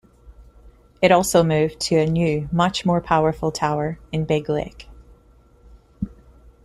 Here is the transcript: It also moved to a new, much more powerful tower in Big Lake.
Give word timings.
It 0.99 1.11
also 1.11 1.43
moved 1.43 1.79
to 1.81 1.95
a 1.97 2.07
new, 2.07 2.49
much 2.51 2.87
more 2.87 3.01
powerful 3.01 3.51
tower 3.51 3.99
in 4.11 4.25
Big 4.25 4.49
Lake. 4.49 4.89